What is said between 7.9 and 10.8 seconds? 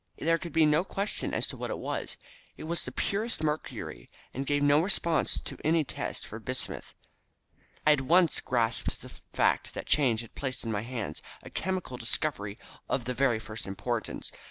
at once grasped the fact that chance had placed in